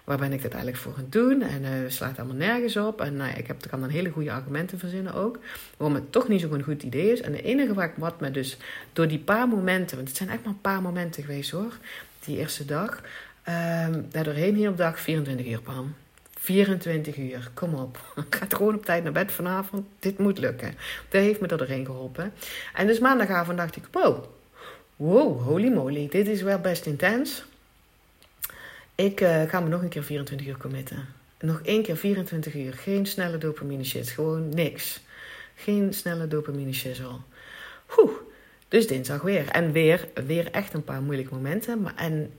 [0.05, 1.43] waar ben ik dit eigenlijk voor gaan doen?
[1.43, 3.01] En uh, slaat allemaal nergens op.
[3.01, 5.39] En nou ik heb, kan dan hele goede argumenten verzinnen ook.
[5.77, 7.21] Waarom het toch niet zo'n goed idee is.
[7.21, 8.57] En de enige wat, wat me dus
[8.93, 11.79] door die paar momenten, want het zijn echt maar een paar momenten geweest hoor,
[12.25, 13.03] die eerste dag,
[13.49, 15.95] um, daardoorheen hier op dag 24 uur kwam.
[16.43, 17.99] 24 uur, kom op.
[18.31, 19.87] Ga gewoon op tijd naar bed vanavond.
[19.99, 20.75] Dit moet lukken.
[21.09, 22.33] Dat heeft me er doorheen geholpen.
[22.75, 24.25] En dus maandagavond dacht ik, wow,
[24.97, 27.45] wow, holy moly, dit is wel best intens.
[28.95, 31.09] Ik uh, ga me nog een keer 24 uur committen.
[31.41, 32.73] Nog één keer 24 uur.
[32.73, 34.09] Geen snelle dopamine shit.
[34.09, 35.01] Gewoon niks.
[35.55, 37.17] Geen snelle dopamine shizzle.
[37.99, 38.13] Oeh.
[38.69, 39.49] Dus dinsdag weer.
[39.49, 41.81] En weer, weer echt een paar moeilijke momenten.
[41.81, 42.33] Maar, en,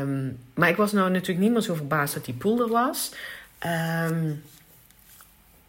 [0.00, 3.14] um, maar ik was nou natuurlijk niet meer zo verbaasd dat die pool er was.
[3.66, 4.42] Um,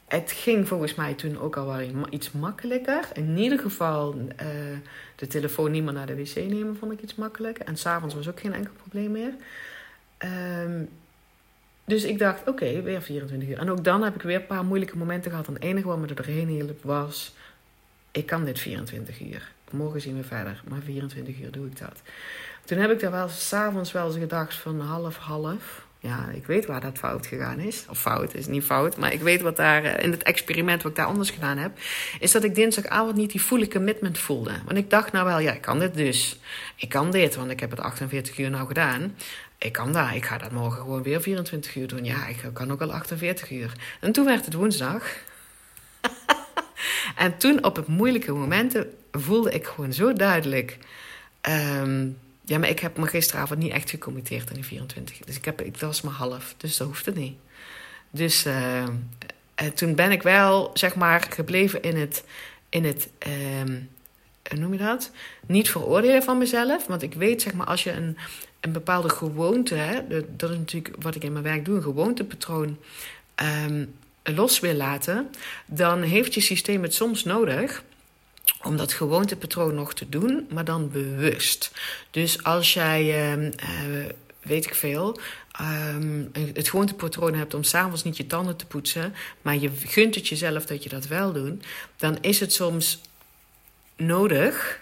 [0.07, 3.07] het ging volgens mij toen ook al wel iets makkelijker.
[3.13, 4.27] In ieder geval uh,
[5.15, 7.65] de telefoon niet meer naar de wc nemen vond ik iets makkelijker.
[7.65, 9.33] En s'avonds was ook geen enkel probleem meer.
[10.63, 10.89] Um,
[11.85, 13.57] dus ik dacht, oké, weer 24 uur.
[13.57, 15.47] En ook dan heb ik weer een paar moeilijke momenten gehad.
[15.47, 17.35] En het enige wat me er doorheen hielp was...
[18.11, 19.51] Ik kan dit 24 uur.
[19.71, 20.63] Morgen zien we verder.
[20.67, 22.01] Maar 24 uur doe ik dat.
[22.65, 25.85] Toen heb ik daar wel s'avonds wel eens gedacht van half, half.
[26.03, 27.85] Ja, ik weet waar dat fout gegaan is.
[27.89, 28.97] Of fout, is niet fout.
[28.97, 31.71] Maar ik weet wat daar eh, in het experiment wat ik daar anders gedaan heb.
[32.19, 34.51] Is dat ik dinsdagavond niet die volle commitment voelde.
[34.65, 36.39] Want ik dacht nou wel, ja, ik kan dit dus.
[36.75, 39.15] Ik kan dit, want ik heb het 48 uur nou gedaan
[39.63, 40.11] ik kan dat.
[40.13, 42.05] Ik ga dat morgen gewoon weer 24 uur doen.
[42.05, 43.73] Ja, ik kan ook al 48 uur.
[43.99, 45.03] En toen werd het woensdag.
[47.15, 50.77] en toen op het moeilijke momenten voelde ik gewoon zo duidelijk.
[51.41, 52.09] Ehm,
[52.45, 55.17] ja, maar ik heb me gisteravond niet echt gecommitteerd aan die 24.
[55.17, 56.53] Dus ik heb, het was maar half.
[56.57, 57.37] Dus dat hoeft het niet.
[58.09, 58.85] Dus uh,
[59.75, 62.23] toen ben ik wel, zeg maar, gebleven in het.
[62.69, 63.09] In het
[63.61, 63.89] um,
[64.49, 65.11] hoe noem je dat?
[65.45, 66.87] Niet veroordelen van mezelf.
[66.87, 68.17] Want ik weet, zeg maar, als je een,
[68.59, 72.77] een bepaalde gewoonte, hè, dat is natuurlijk wat ik in mijn werk doe, een gewoontepatroon
[73.65, 75.29] um, los wil laten,
[75.65, 77.83] dan heeft je systeem het soms nodig
[78.61, 81.71] om dat gewoontepatroon nog te doen, maar dan bewust.
[82.11, 84.05] Dus als jij, uh,
[84.41, 85.19] weet ik veel,
[85.61, 90.27] um, het gewoontepatroon hebt om s'avonds niet je tanden te poetsen, maar je gunt het
[90.27, 91.65] jezelf dat je dat wel doet,
[91.97, 93.01] dan is het soms
[93.95, 94.79] nodig,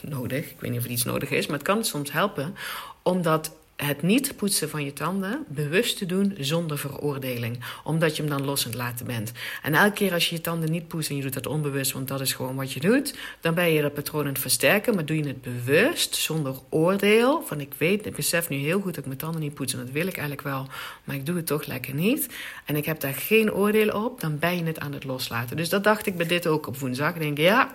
[0.00, 2.56] nodig, ik weet niet of het iets nodig is, maar het kan soms helpen
[3.02, 7.64] omdat het niet poetsen van je tanden bewust te doen zonder veroordeling.
[7.84, 9.32] Omdat je hem dan los laten bent.
[9.62, 12.08] En elke keer als je je tanden niet poetst en je doet dat onbewust, want
[12.08, 14.94] dat is gewoon wat je doet, dan ben je dat patroon aan het versterken.
[14.94, 17.42] Maar doe je het bewust, zonder oordeel.
[17.46, 19.78] Van ik weet, ik besef nu heel goed dat ik mijn tanden niet poets en
[19.78, 20.68] dat wil ik eigenlijk wel,
[21.04, 22.28] maar ik doe het toch lekker niet.
[22.64, 25.56] En ik heb daar geen oordeel op, dan ben je het aan het loslaten.
[25.56, 27.14] Dus dat dacht ik bij dit ook op woensdag.
[27.14, 27.74] Ik denk, ja,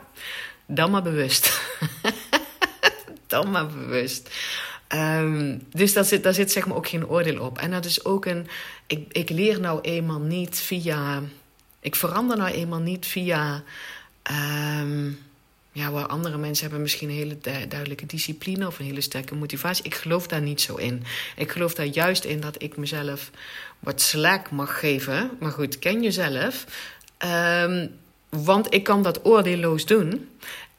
[0.66, 1.62] dan maar bewust.
[3.28, 4.30] dan maar bewust.
[4.94, 7.58] Um, dus daar zit, daar zit zeg maar ook geen oordeel op.
[7.58, 8.48] En dat is ook een.
[8.88, 11.22] Ik, ik leer nou eenmaal niet via.
[11.80, 13.64] Ik verander nou eenmaal niet via.
[14.82, 15.20] Um,
[15.72, 19.86] ja, waar andere mensen hebben misschien een hele duidelijke discipline of een hele sterke motivatie.
[19.86, 21.04] Ik geloof daar niet zo in.
[21.36, 23.32] Ik geloof daar juist in dat ik mezelf
[23.80, 25.32] wat slack mag geven.
[25.40, 26.66] Maar goed, ken jezelf.
[27.26, 28.00] Um,
[28.30, 30.30] want ik kan dat oordeelloos doen.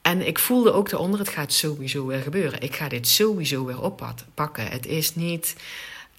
[0.03, 2.61] En ik voelde ook daaronder, het gaat sowieso weer gebeuren.
[2.61, 4.67] Ik ga dit sowieso weer oppakken.
[4.67, 5.57] Het is niet...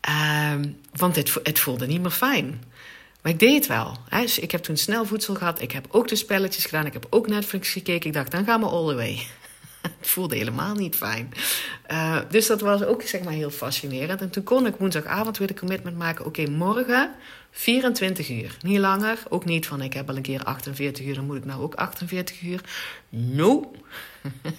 [0.10, 0.54] Uh,
[0.96, 2.64] want het, het voelde niet meer fijn.
[3.22, 3.98] Maar ik deed het wel.
[4.10, 4.22] Hè?
[4.22, 5.62] Dus ik heb toen snel voedsel gehad.
[5.62, 6.86] Ik heb ook de spelletjes gedaan.
[6.86, 8.08] Ik heb ook Netflix gekeken.
[8.08, 9.28] Ik dacht, dan gaan we all the way.
[10.00, 11.32] het voelde helemaal niet fijn.
[11.92, 14.22] Uh, dus dat was ook zeg maar heel fascinerend.
[14.22, 16.26] En toen kon ik woensdagavond weer de commitment maken.
[16.26, 17.12] Oké, morgen
[17.52, 18.58] 24 uur.
[18.62, 19.18] Niet langer.
[19.30, 21.16] Ook niet van ik heb al een keer 48 uur.
[21.16, 22.62] Dan moet ik nou ook 48 uur.
[23.10, 23.72] No.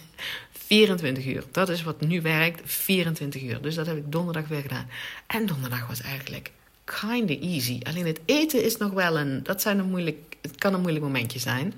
[0.66, 1.44] 24 uur.
[1.50, 2.60] Dat is wat nu werkt.
[2.64, 3.62] 24 uur.
[3.62, 4.88] Dus dat heb ik donderdag weer gedaan.
[5.26, 6.50] En donderdag was eigenlijk
[6.84, 7.80] kind of easy.
[7.82, 11.04] Alleen het eten is nog wel een, dat zijn een moeilijk, het kan een moeilijk
[11.04, 11.74] momentje zijn.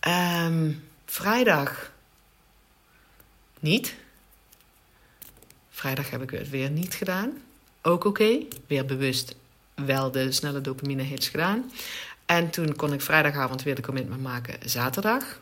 [0.00, 0.72] Ehm,
[1.06, 1.92] vrijdag
[3.60, 3.94] niet.
[5.70, 7.42] Vrijdag heb ik het weer niet gedaan.
[7.82, 8.38] Ook oké.
[8.66, 9.34] Weer bewust
[9.74, 11.70] wel de snelle dopamine hits gedaan.
[12.26, 14.70] En toen kon ik vrijdagavond weer de commitment maken.
[14.70, 15.40] Zaterdag.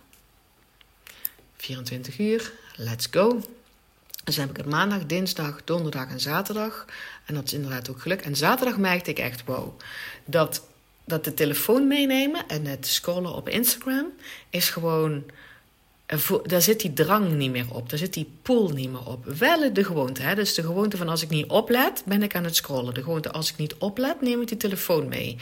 [1.56, 2.52] 24 uur.
[2.76, 3.40] Let's go.
[4.24, 6.84] Dus heb ik het maandag, dinsdag, donderdag en zaterdag.
[7.24, 8.24] En dat is inderdaad ook gelukt.
[8.24, 9.80] En zaterdag merkte ik echt, wow,
[10.24, 10.66] dat,
[11.04, 14.06] dat de telefoon meenemen en het scrollen op Instagram
[14.50, 15.24] is gewoon
[16.42, 17.90] daar zit die drang niet meer op.
[17.90, 19.24] Daar zit die pool niet meer op.
[19.24, 20.22] Wel de gewoonte.
[20.22, 20.34] Hè?
[20.34, 22.94] Dus de gewoonte van als ik niet oplet, ben ik aan het scrollen.
[22.94, 25.36] De gewoonte als ik niet oplet, neem ik die telefoon mee.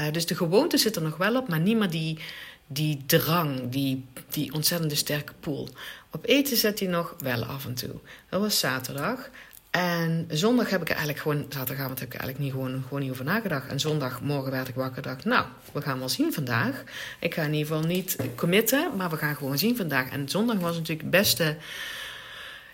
[0.00, 2.18] Uh, dus de gewoonte zit er nog wel op, maar niet meer die,
[2.66, 5.68] die drang, die, die ontzettende sterke pool.
[6.10, 7.94] Op eten zet hij nog wel af en toe.
[8.30, 9.30] Dat was zaterdag.
[9.76, 13.24] En zondag heb ik eigenlijk gewoon, zaterdagavond heb ik eigenlijk niet, gewoon, gewoon niet over
[13.24, 13.68] nagedacht.
[13.68, 16.82] En zondagmorgen werd ik wakker dacht, nou, we gaan wel zien vandaag.
[17.20, 20.08] Ik ga in ieder geval niet committen, maar we gaan gewoon zien vandaag.
[20.08, 21.56] En zondag was natuurlijk het beste,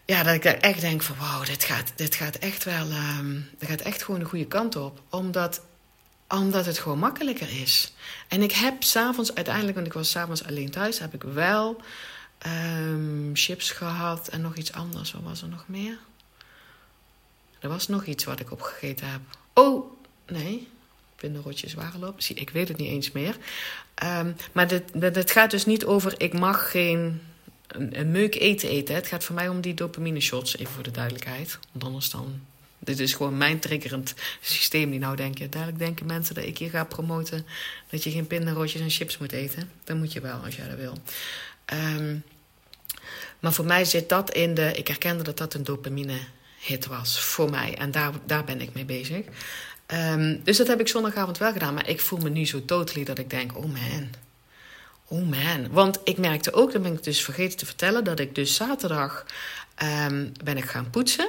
[0.04, 2.86] ja, dat ik echt denk van, wauw, dit gaat, dit gaat echt wel,
[3.18, 5.00] um, dit gaat echt gewoon de goede kant op.
[5.10, 5.62] Omdat,
[6.28, 7.92] omdat het gewoon makkelijker is.
[8.28, 11.80] En ik heb s'avonds uiteindelijk, want ik was s'avonds alleen thuis, heb ik wel
[12.46, 15.12] um, chips gehad en nog iets anders.
[15.12, 15.98] Wat was er nog meer?
[17.62, 19.20] Er was nog iets wat ik opgegeten heb.
[19.54, 19.92] Oh,
[20.26, 20.68] nee.
[21.16, 22.20] Pinderotjes waren op.
[22.34, 23.36] Ik weet het niet eens meer.
[24.04, 24.70] Um, maar
[25.00, 27.20] het gaat dus niet over ik mag geen
[27.66, 28.94] een, meuk eten eten.
[28.94, 31.58] Het gaat voor mij om die dopamine shots, even voor de duidelijkheid.
[31.72, 32.40] Want anders dan...
[32.78, 34.90] Dit is gewoon mijn triggerend systeem.
[34.90, 37.46] Die nou denken, duidelijk denken mensen dat ik hier ga promoten...
[37.90, 39.70] dat je geen pinderotjes en chips moet eten.
[39.84, 40.96] Dan moet je wel, als jij dat wil.
[41.72, 42.22] Um,
[43.40, 44.72] maar voor mij zit dat in de...
[44.72, 46.18] Ik herkende dat dat een dopamine
[46.62, 47.74] hit was voor mij.
[47.78, 49.24] En daar, daar ben ik mee bezig.
[49.86, 51.74] Um, dus dat heb ik zondagavond wel gedaan.
[51.74, 54.10] Maar ik voel me nu zo totally dat ik denk: oh man.
[55.04, 55.70] Oh man.
[55.70, 59.26] Want ik merkte ook, dat ben ik dus vergeten te vertellen, dat ik dus zaterdag
[59.82, 61.28] um, ben ik gaan poetsen.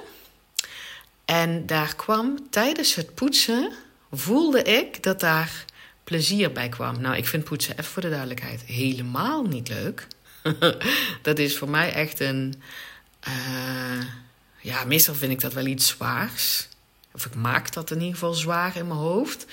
[1.26, 3.72] En daar kwam tijdens het poetsen,
[4.12, 5.66] voelde ik dat daar
[6.04, 7.02] plezier bij kwam.
[7.02, 10.08] Nou, ik vind poetsen, even voor de duidelijkheid, helemaal niet leuk.
[11.22, 12.62] dat is voor mij echt een.
[13.28, 14.06] Uh,
[14.64, 16.68] ja, meestal vind ik dat wel iets zwaars.
[17.14, 19.46] Of ik maak dat in ieder geval zwaar in mijn hoofd.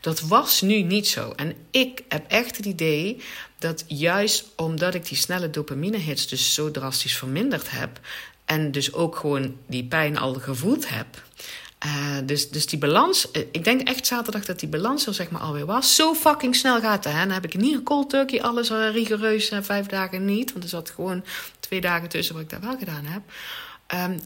[0.00, 1.32] Dat was nu niet zo.
[1.36, 3.22] En ik heb echt het idee
[3.58, 8.00] dat juist omdat ik die snelle dopamine hits dus zo drastisch verminderd heb.
[8.44, 11.06] En dus ook gewoon die pijn al gevoeld heb.
[11.86, 15.30] Uh, dus, dus die balans, eh, ik denk echt zaterdag dat die balans er zeg
[15.30, 15.94] maar alweer was.
[15.94, 17.14] Zo fucking snel gaat het.
[17.14, 17.20] Hè?
[17.20, 20.52] Dan heb ik niet een cold turkey, alles uh, rigoureus, uh, vijf dagen niet.
[20.52, 21.24] Want er zat gewoon
[21.60, 23.22] twee dagen tussen wat ik daar wel gedaan heb.
[24.10, 24.20] Um,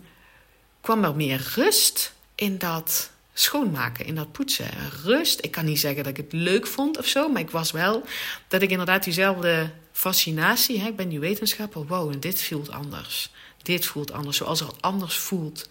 [0.82, 4.70] kwam er meer rust in dat schoonmaken, in dat poetsen.
[5.04, 5.44] Rust.
[5.44, 8.04] Ik kan niet zeggen dat ik het leuk vond of zo, maar ik was wel
[8.48, 10.80] dat ik inderdaad diezelfde fascinatie.
[10.80, 11.86] Hè, ik ben nu wetenschapper.
[11.86, 13.30] Wow, dit voelt anders.
[13.62, 14.36] Dit voelt anders.
[14.36, 15.68] Zoals het anders voelt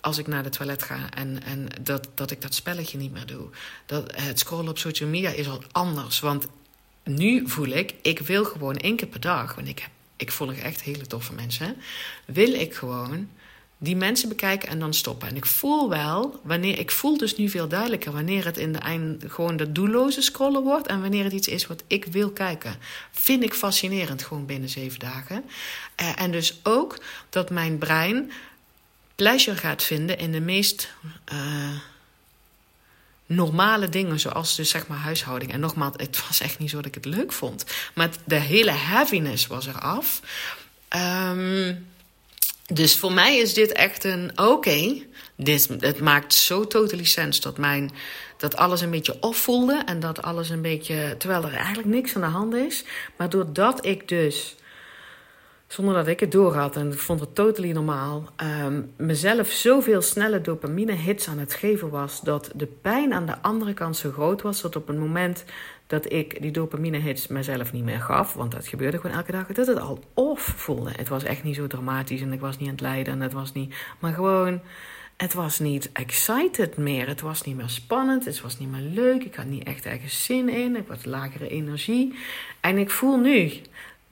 [0.00, 3.26] als ik naar de toilet ga en, en dat, dat ik dat spelletje niet meer
[3.26, 3.48] doe.
[3.86, 6.20] Dat, het scrollen op social media is al anders.
[6.20, 6.46] Want
[7.04, 10.82] nu voel ik, ik wil gewoon één keer per dag, want ik, ik volg echt
[10.82, 11.76] hele toffe mensen,
[12.24, 13.28] wil ik gewoon
[13.82, 15.28] die mensen bekijken en dan stoppen.
[15.28, 18.78] En ik voel wel, wanneer, ik voel dus nu veel duidelijker wanneer het in de
[18.78, 22.76] eind gewoon dat doelloze scrollen wordt en wanneer het iets is wat ik wil kijken.
[23.10, 25.44] Vind ik fascinerend gewoon binnen zeven dagen.
[26.02, 28.32] Uh, en dus ook dat mijn brein
[29.14, 30.92] pleasure gaat vinden in de meest
[31.32, 31.38] uh,
[33.26, 35.52] normale dingen, zoals dus zeg maar huishouding.
[35.52, 37.64] En nogmaals, het was echt niet zo dat ik het leuk vond,
[37.94, 40.20] maar de hele heaviness was eraf.
[40.96, 41.86] Um,
[42.72, 44.42] dus voor mij is dit echt een oké.
[44.42, 45.06] Okay,
[45.80, 47.90] het maakt zo totally sense dat, mijn,
[48.36, 49.82] dat alles een beetje off voelde.
[49.86, 51.14] En dat alles een beetje.
[51.18, 52.84] Terwijl er eigenlijk niks aan de hand is.
[53.16, 54.54] Maar doordat ik dus.
[55.66, 58.28] Zonder dat ik het door had en ik vond het totally normaal.
[58.64, 62.20] Um, mezelf zoveel snelle dopamine hits aan het geven was.
[62.20, 64.60] Dat de pijn aan de andere kant zo groot was.
[64.60, 65.44] Dat op het moment
[65.90, 69.46] dat ik die dopamine hits mezelf niet meer gaf, want dat gebeurde gewoon elke dag,
[69.46, 70.90] dat het al off voelde.
[70.96, 73.32] Het was echt niet zo dramatisch en ik was niet aan het lijden en het
[73.32, 74.60] was niet, maar gewoon,
[75.16, 77.08] het was niet excited meer.
[77.08, 80.24] Het was niet meer spannend, het was niet meer leuk, ik had niet echt ergens
[80.24, 82.14] zin in, ik was lagere energie.
[82.60, 83.50] En ik voel nu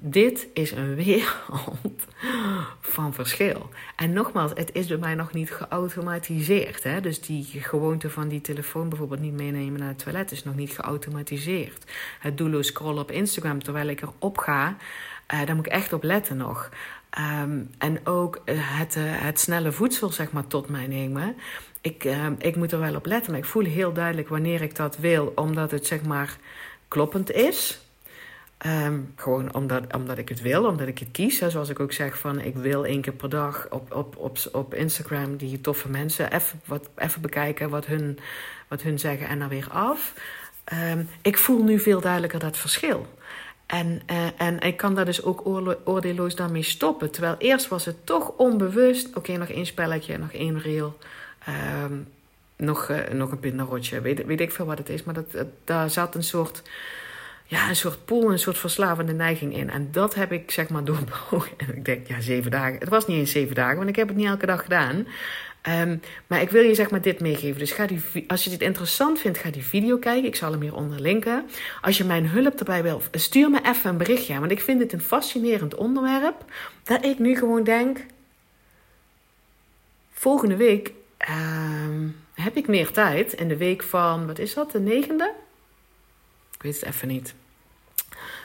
[0.00, 2.06] dit is een wereld
[2.80, 3.68] van verschil.
[3.96, 6.82] En nogmaals, het is bij mij nog niet geautomatiseerd.
[6.82, 7.00] Hè?
[7.00, 10.70] Dus die gewoonte van die telefoon bijvoorbeeld niet meenemen naar het toilet is nog niet
[10.70, 11.92] geautomatiseerd.
[12.20, 14.76] Het doelloos scrollen op Instagram terwijl ik erop ga.
[15.34, 16.70] Uh, daar moet ik echt op letten nog.
[17.10, 21.36] Ehm, en ook het, het snelle voedsel, zeg maar, tot mij nemen.
[21.80, 24.76] Ik, ehm, ik moet er wel op letten, maar ik voel heel duidelijk wanneer ik
[24.76, 26.36] dat wil, omdat het, zeg maar,
[26.88, 27.87] kloppend is.
[28.58, 31.38] Ehm, gewoon omdat, omdat ik het wil, omdat ik het kies.
[31.38, 34.74] Zoals ik ook zeg van ik wil één keer per dag op, op, op, op
[34.74, 38.18] Instagram die toffe mensen even, wat, even bekijken wat hun,
[38.68, 40.14] wat hun zeggen en dan weer af.
[40.64, 43.06] Ehm, ik voel nu veel duidelijker dat verschil.
[43.66, 45.46] En, uh, en ik kan daar dus ook
[45.84, 47.10] oordeelloos daarmee stoppen.
[47.10, 49.16] Terwijl eerst was het toch onbewust.
[49.16, 50.98] Oké, nog één spelletje, nog één reel.
[51.84, 52.08] Um,
[52.56, 54.00] nog, uh, nog een pindarotje.
[54.00, 55.02] Weet, weet ik veel wat het is.
[55.02, 56.62] Maar dat, daar zat een soort
[57.50, 59.70] ja, een soort pool, een soort verslavende neiging in.
[59.70, 61.50] En dat heb ik zeg maar doorbroken.
[61.56, 62.78] En ik denk, ja, zeven dagen.
[62.78, 65.06] Het was niet eens zeven dagen, want ik heb het niet elke dag gedaan.
[65.68, 67.58] Um, maar ik wil je zeg maar dit meegeven.
[67.58, 70.28] Dus ga die, als je dit interessant vindt, ga die video kijken.
[70.28, 71.48] Ik zal hem hieronder linken.
[71.80, 74.38] Als je mijn hulp erbij wil, stuur me even een berichtje.
[74.38, 76.44] Want ik vind het een fascinerend onderwerp.
[76.82, 78.04] Dat ik nu gewoon denk...
[80.12, 80.92] Volgende week
[81.28, 83.32] um, heb ik meer tijd.
[83.32, 85.32] In de week van, wat is dat, de negende?
[86.58, 87.34] Ik weet het even niet.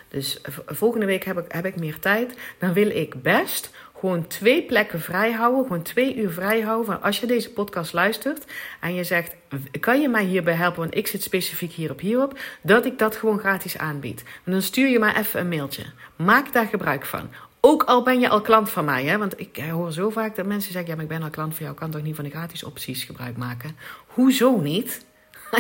[0.08, 2.34] Dus volgende week heb ik, heb ik meer tijd.
[2.60, 5.63] Dan wil ik best gewoon twee plekken vrij houden.
[5.63, 6.86] Gewoon twee uur vrij houden.
[6.86, 8.45] Van als je deze podcast luistert
[8.80, 9.36] en je zegt:
[9.80, 10.80] Kan je mij hierbij helpen?
[10.80, 12.39] Want ik zit specifiek hierop, hierop.
[12.62, 14.23] Dat ik dat gewoon gratis aanbied.
[14.43, 15.84] En dan stuur je mij even een mailtje.
[16.15, 17.30] Maak daar gebruik van.
[17.60, 19.04] Ook al ben je al klant van mij.
[19.06, 19.17] Hè?
[19.17, 21.65] Want ik hoor zo vaak dat mensen zeggen: Ja, maar ik ben al klant van
[21.65, 21.78] jou.
[21.78, 23.78] kan toch niet van de gratis opties gebruik maken?
[24.08, 25.06] Hoezo niet?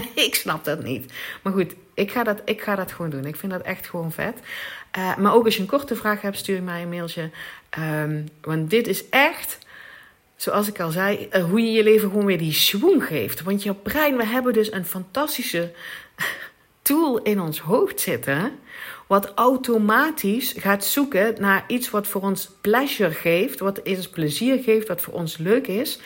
[0.27, 1.13] ik snap dat niet.
[1.41, 3.25] Maar goed, ik ga dat, ik ga dat gewoon doen.
[3.25, 4.39] Ik vind dat echt gewoon vet.
[4.97, 7.29] Uh, maar ook als je een korte vraag hebt, stuur mij een mailtje.
[7.79, 9.57] Um, want dit is echt,
[10.35, 13.41] zoals ik al zei, uh, hoe je je leven gewoon weer die schwung geeft.
[13.41, 15.71] Want je brein, we hebben dus een fantastische
[16.81, 18.51] tool in ons hoofd zitten.
[19.07, 23.59] Wat automatisch gaat zoeken naar iets wat voor ons pleasure geeft.
[23.59, 25.99] Wat ons plezier geeft, wat voor ons leuk is.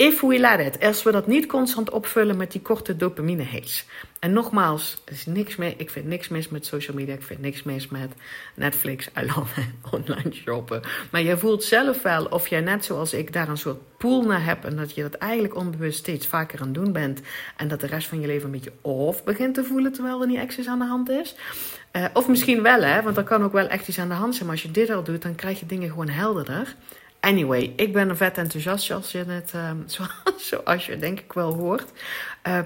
[0.00, 0.80] If we let it.
[0.80, 3.84] Als we dat niet constant opvullen met die korte dopamine hits.
[4.18, 7.14] En nogmaals, er is niks mee, ik vind niks mis met social media.
[7.14, 8.12] Ik vind niks mis met
[8.54, 9.08] Netflix.
[9.18, 9.60] I love
[9.96, 10.82] online shoppen.
[11.10, 14.44] Maar je voelt zelf wel of jij net zoals ik daar een soort pool naar
[14.44, 14.64] hebt.
[14.64, 17.20] En dat je dat eigenlijk onbewust steeds vaker aan het doen bent.
[17.56, 20.26] En dat de rest van je leven een beetje off begint te voelen terwijl er
[20.26, 21.34] niet echt aan de hand is.
[21.92, 24.34] Uh, of misschien wel, hè, want er kan ook wel echt iets aan de hand
[24.34, 24.46] zijn.
[24.46, 26.76] Maar als je dit al doet, dan krijg je dingen gewoon helderder.
[27.20, 29.84] Anyway, ik ben een vet enthousiast, zoals je het, um,
[30.48, 31.90] zoals je denk ik wel hoort.
[32.48, 32.58] Uh,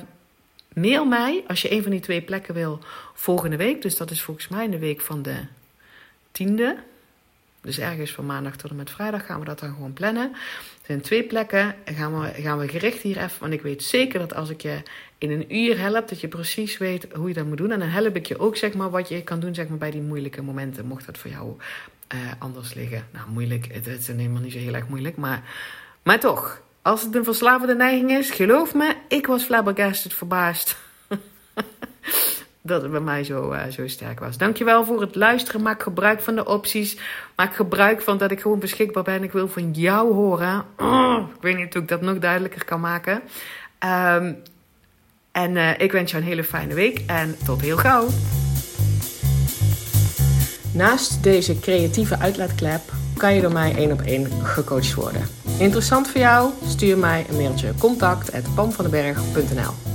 [0.75, 2.79] mail mij als je een van die twee plekken wil
[3.14, 3.83] volgende week.
[3.83, 5.37] Dus dat is volgens mij in de week van de
[6.33, 6.77] tiende.
[7.64, 10.31] Dus ergens van maandag tot en met vrijdag gaan we dat dan gewoon plannen.
[10.33, 11.74] Er zijn twee plekken.
[11.85, 13.40] Gaan we, gaan we gericht hier even.
[13.40, 14.83] Want ik weet zeker dat als ik je
[15.18, 17.70] in een uur help, dat je precies weet hoe je dat moet doen.
[17.70, 19.90] En dan help ik je ook zeg maar, wat je kan doen zeg maar, bij
[19.90, 20.87] die moeilijke momenten.
[20.87, 21.57] Mocht dat voor jou
[22.14, 23.07] uh, anders liggen.
[23.12, 23.66] Nou, moeilijk.
[23.72, 25.16] Het, het is helemaal niet zo heel erg moeilijk.
[25.16, 25.42] Maar,
[26.03, 30.77] maar toch, als het een verslavende neiging is, geloof me, ik was flabbergasted verbaasd.
[32.66, 34.38] dat het bij mij zo, uh, zo sterk was.
[34.38, 35.62] Dankjewel voor het luisteren.
[35.62, 36.98] Maak gebruik van de opties.
[37.37, 39.22] Maak gebruik van dat ik gewoon beschikbaar ben.
[39.22, 40.64] Ik wil van jou horen.
[40.77, 43.22] Oh, ik weet niet hoe ik dat nog duidelijker kan maken.
[43.85, 44.37] Um,
[45.33, 48.09] en uh, ik wens jou een hele fijne week en tot heel gauw.
[50.72, 52.81] Naast deze creatieve uitlaatklep
[53.16, 55.29] kan je door mij één op één gecoacht worden.
[55.59, 56.50] Interessant voor jou?
[56.66, 59.93] Stuur mij een mailtje contact@pamvandenberg.nl